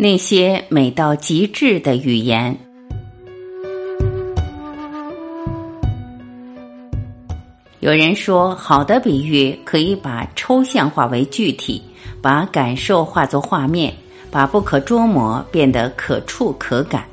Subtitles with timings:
[0.00, 2.56] 那些美到极致的语言。
[7.80, 11.82] 有人说，好的比喻可以把抽象化为具体，
[12.22, 13.92] 把感受化作画面，
[14.30, 17.04] 把不可捉摸变得可触可感。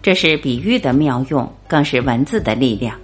[0.00, 2.96] 这是比喻的妙用，更是文字的力量。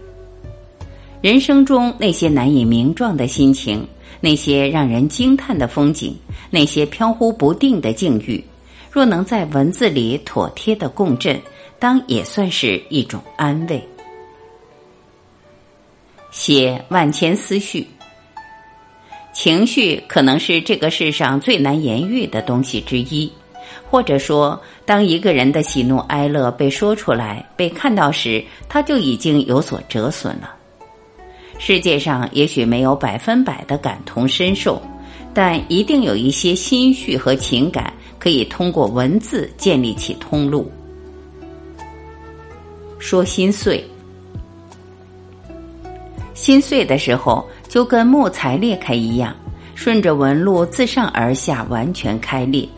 [1.21, 3.84] 人生中那些难以名状的心情，
[4.21, 6.14] 那些让人惊叹的风景，
[6.50, 8.41] 那些飘忽不定的境遇。
[8.96, 11.38] 若能在文字里妥帖的共振，
[11.78, 13.87] 当也算是一种安慰。
[16.30, 17.87] 写万千思绪，
[19.34, 23.30] 情绪可能是这个世上最难言喻的东西之一。
[23.90, 30.56] 或者说，当一个人的喜怒哀乐被说出来、被看到时，他就已经有所折损了。
[31.59, 34.80] 世界上也许没有百分百的感同身受，
[35.34, 37.92] 但一定有一些心绪和情感。
[38.19, 40.70] 可以通过文字建立起通路。
[42.99, 43.85] 说心碎，
[46.35, 49.37] 心碎的时候就跟木材裂开一样，
[49.74, 52.68] 顺着纹路自上而下完全开裂。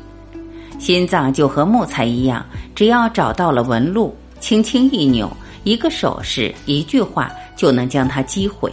[0.79, 5.31] 心脏就和木材一样，只要找到了纹路，轻轻一扭，
[5.65, 8.73] 一个手势，一句话，就能将它击毁。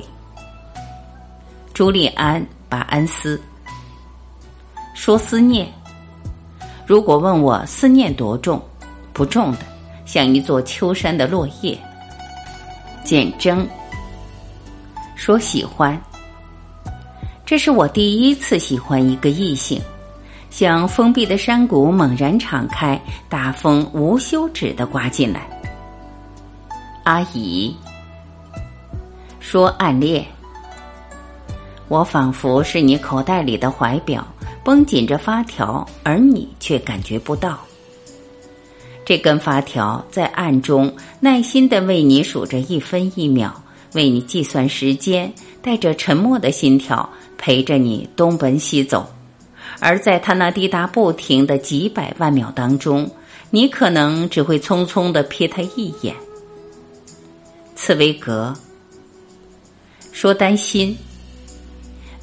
[1.73, 3.41] 朱利安·巴恩斯
[4.93, 5.67] 说思念。
[6.85, 8.61] 如果问我思念多重，
[9.11, 9.59] 不重的，
[10.05, 11.77] 像一座秋山的落叶。
[13.03, 13.67] 简征
[15.15, 15.99] 说喜欢，
[17.45, 19.81] 这是我第一次喜欢一个异性，
[20.49, 22.99] 像封闭的山谷猛然敞开，
[23.29, 25.47] 大风无休止的刮进来。
[27.03, 27.75] 阿姨
[29.39, 30.25] 说暗恋，
[31.87, 34.25] 我仿佛是你口袋里的怀表。
[34.65, 37.59] 绷紧着发条，而你却感觉不到。
[39.05, 45.31] 这根发条在暗中耐心的为你数着一分一秒，为你计算时间，
[45.61, 49.07] 带着沉默的心跳陪着你东奔西走。
[49.79, 53.07] 而在他那滴答不停的几百万秒当中，
[53.51, 56.15] 你可能只会匆匆的瞥他一眼。
[57.75, 58.51] 茨威格
[60.11, 60.97] 说：“担心，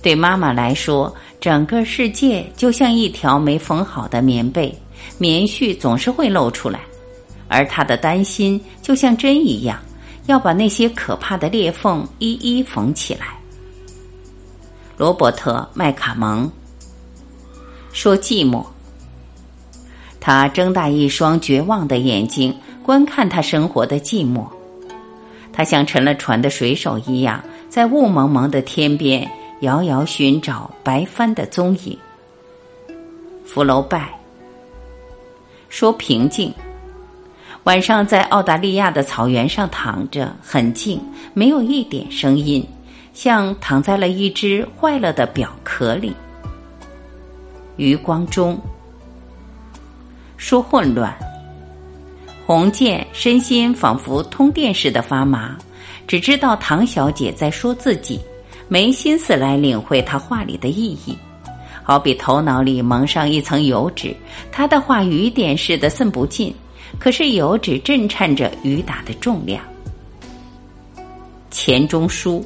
[0.02, 4.72] 对妈妈来说。”整个世界就像一条没缝好的棉被，
[5.18, 6.78] 棉絮总是会露出来，
[7.48, 9.76] 而他的担心就像针一样，
[10.26, 13.26] 要把那些可怕的裂缝一一缝起来。
[14.96, 16.48] 罗伯特·麦卡蒙
[17.92, 18.64] 说：“寂寞。”
[20.20, 24.46] 他睁大一双绝望的眼睛，观看他生活的寂寞。
[25.52, 29.28] 他像沉了船的水手一样，在雾蒙蒙的天边。
[29.62, 31.96] 遥遥寻找白帆的踪影。
[33.44, 34.12] 福楼拜
[35.68, 36.52] 说：“平静。
[37.62, 41.00] 晚上在澳大利亚的草原上躺着，很静，
[41.32, 42.66] 没有一点声音，
[43.14, 46.12] 像躺在了一只坏了的表壳里。”
[47.78, 48.60] 余光中
[50.36, 51.16] 说：“混乱。”
[52.44, 55.56] 红剑身心仿佛通电似的发麻，
[56.08, 58.20] 只知道唐小姐在说自己。
[58.72, 61.14] 没心思来领会他话里的意义，
[61.82, 64.16] 好比头脑里蒙上一层油纸，
[64.50, 66.54] 他的话雨点似的渗不进。
[66.98, 69.62] 可是油纸震颤着雨打的重量。
[71.50, 72.42] 钱钟书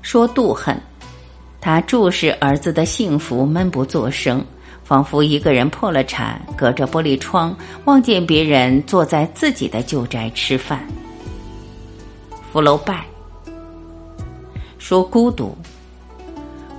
[0.00, 0.80] 说：“妒恨。”
[1.60, 4.44] 他注视儿子的幸福，闷不作声，
[4.84, 10.86] 仿佛一个人破了产，隔着玻璃窗望见别人坐在自己的旧宅吃饭。
[12.52, 13.04] 福楼拜。
[14.88, 15.52] 说孤独，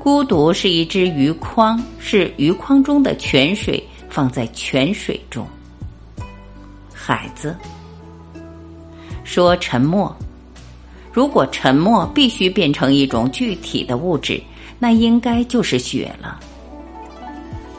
[0.02, 5.46] 孤独是一只鱼筐，是鱼筐中的泉水放在泉水中。
[6.94, 7.54] 孩子
[9.26, 10.16] 说沉默，
[11.12, 14.42] 如果沉默必须变成一种具体的物质，
[14.80, 16.40] 那应该就是雪了。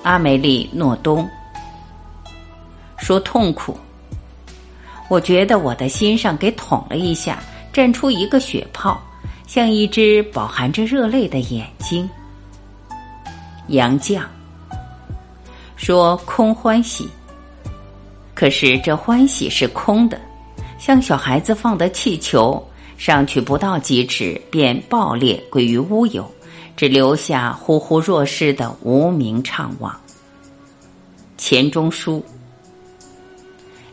[0.02, 1.26] 阿梅丽诺东
[2.98, 3.74] 说痛苦，
[5.08, 7.42] 我觉得我的心上给捅了一下，
[7.72, 9.02] 绽出一个血泡。
[9.48, 12.08] 像一只饱含着热泪的眼睛。
[13.68, 14.20] 杨绛
[15.74, 17.08] 说：“空欢喜。”
[18.34, 20.20] 可是这欢喜是空的，
[20.78, 22.62] 像小孩子放的气球，
[22.98, 26.30] 上去不到几尺便爆裂归于乌有，
[26.76, 29.98] 只留下忽忽若失的无名怅望。
[31.38, 32.22] 钱钟书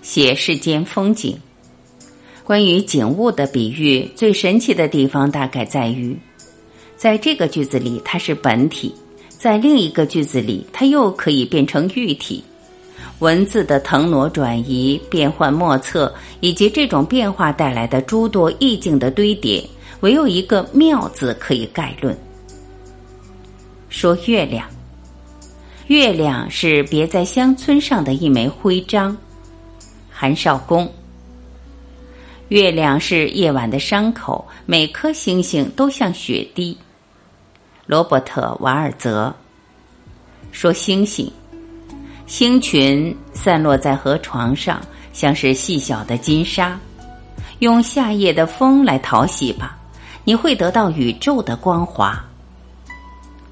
[0.01, 1.39] 写世间风景。
[2.45, 6.15] 关于景物的比喻，最神奇的地方大概在于，
[6.95, 8.93] 在这个句子里它是本体，
[9.29, 12.43] 在另一个句子里，它又可以变成喻体。
[13.17, 19.67] 文字的腾挪转移、变幻莫测，以及这种变化带来的诸多意境的堆叠，
[20.01, 22.15] 唯有一个“妙”字可以概论。
[23.89, 24.67] 说月亮，
[25.87, 29.17] 月亮是别在乡村上的一枚徽章。
[30.11, 30.87] 韩少功。
[32.49, 36.77] 月亮是夜晚的伤口，每颗星星都像血滴。
[37.87, 39.35] 罗伯特·瓦尔泽
[40.51, 41.31] 说：“星星。”
[42.27, 44.79] 星群散落在河床上，
[45.11, 46.79] 像是细小的金沙。
[47.59, 49.77] 用夏夜的风来淘洗吧，
[50.23, 52.23] 你会得到宇宙的光华。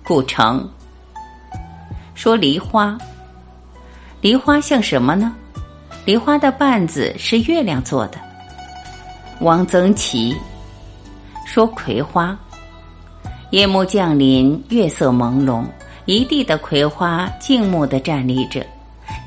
[0.04, 0.70] 古城
[2.14, 2.98] 说梨花，
[4.22, 5.36] 梨花像什么呢？
[6.06, 8.20] 梨花的瓣子是月亮做的。
[9.44, 10.34] 汪曾祺
[11.46, 12.38] 说葵花，
[13.52, 15.66] 夜幕降临，月色朦胧。
[16.06, 18.66] 一地的葵花静穆地站立着，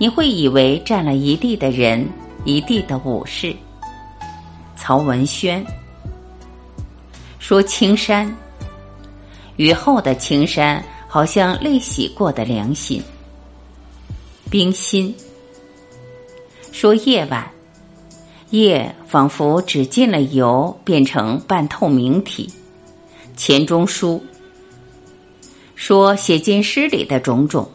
[0.01, 2.07] 你会以为站了一地的人，
[2.47, 3.55] 一地的武士。
[4.75, 5.65] 曹文轩
[7.39, 8.35] 说：“青山，
[9.57, 13.03] 雨后的青山，好像泪洗过的良心。”
[14.49, 15.15] 冰心
[16.73, 17.47] 说：“夜晚，
[18.51, 22.53] 夜仿佛只进了油，变成半透明体。”
[23.35, 24.23] 钱钟书。
[25.75, 27.67] 说写进诗里的种种。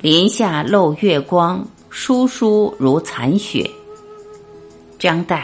[0.00, 3.70] 林下漏月光，疏疏如残雪。
[4.98, 5.42] 张岱，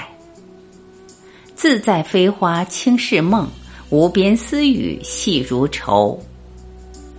[1.55, 3.47] 自在飞花轻似梦，
[3.91, 6.19] 无边丝雨细如愁。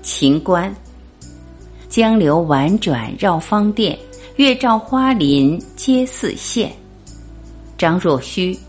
[0.02, 0.76] 秦观，
[1.88, 3.98] 江流婉转绕芳甸，
[4.36, 6.70] 月照花林皆似霰。
[7.80, 8.60] 张若虚，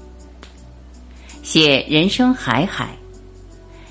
[1.42, 2.90] 写人生海海。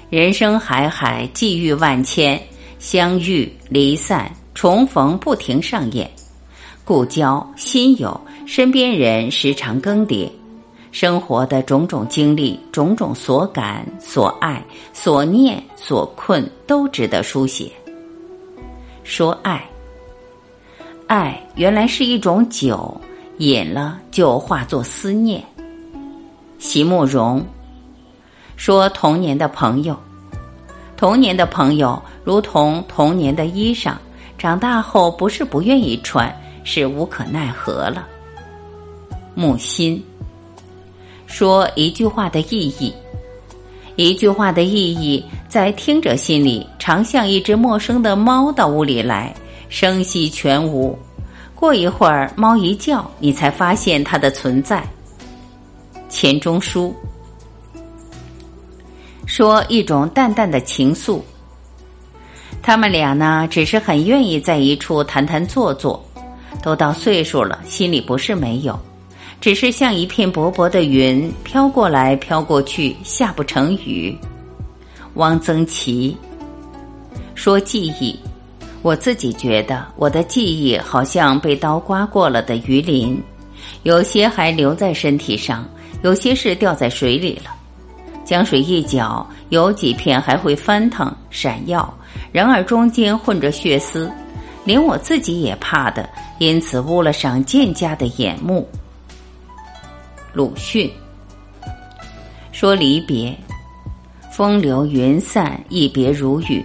[0.09, 2.41] 人生海海，际遇万千，
[2.79, 6.09] 相遇离散，重逢不停上演。
[6.85, 8.17] 故交新友，
[8.47, 10.31] 身边人时常更迭，
[10.93, 17.69] 生活的种种经历、种种所感、所爱、所念、所困，都值得书写。
[19.03, 19.69] 说爱，
[21.07, 22.99] 爱原来是一种酒，
[23.39, 25.41] 饮了就化作思念。
[26.57, 27.43] 席慕容。
[28.57, 29.97] 说童年的朋友，
[30.97, 33.93] 童年的朋友如同童年的衣裳，
[34.37, 36.29] 长大后不是不愿意穿，
[36.65, 38.05] 是无可奈何了。
[39.33, 40.03] 木心
[41.25, 42.93] 说一句话的意义，
[43.95, 49.33] 一句话的意义，在听者心里，常像一只陌生的猫到屋里来，
[49.69, 50.99] 声息全无。
[51.59, 54.81] 过一会儿，猫一叫，你才发现它的存在。
[56.07, 56.95] 钱钟书。
[59.25, 61.19] 说一种淡淡的情愫，
[62.61, 66.01] 他们俩呢，只是很愿意在一处谈谈坐坐。
[66.63, 68.79] 都到岁数了，心里不是没有，
[69.41, 74.17] 只是像一片薄薄的云，飘过来飘过去，下不成雨。
[75.15, 76.15] 汪曾祺
[77.35, 78.17] 说记忆，
[78.81, 83.21] 我自己觉得我的记忆好像被刀刮过了的鱼鳞，
[83.83, 85.67] 有些还留在身体上，
[86.01, 87.51] 有些是掉在水里了。
[88.23, 91.93] 江水一搅，有几片还会翻腾闪耀，
[92.31, 94.09] 然而中间混着血丝，
[94.63, 98.67] 连我自己也怕的，因此污了上渐佳的眼目。
[100.31, 100.89] 鲁迅
[102.51, 103.35] 说离别，
[104.31, 106.63] 风流云散，一别如雨。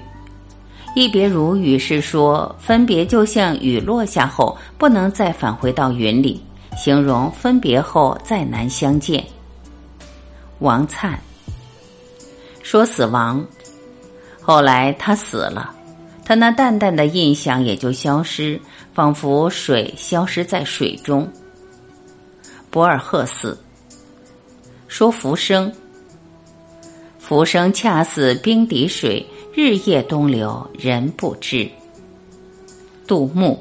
[0.94, 6.40] 一别如雨是说分别就像雨落下后不能再返回到云里，
[6.76, 9.24] 形容分别后再难相见。
[10.60, 11.14] 王粲。
[12.62, 13.44] 说死亡，
[14.40, 15.74] 后来他死了，
[16.24, 18.58] 他那淡淡的印象也就消失，
[18.94, 21.30] 仿佛水消失在水中。
[22.70, 23.58] 博尔赫斯
[24.88, 25.70] 说浮生，
[27.18, 29.24] 浮生恰似冰底水，
[29.56, 31.70] 日夜东流，人不知。
[33.06, 33.56] 杜牧。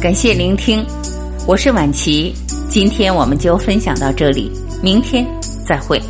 [0.00, 0.86] 感谢聆听，
[1.48, 2.32] 我是晚琪，
[2.70, 5.26] 今天我们就分享到这里，明天
[5.66, 6.00] 再会。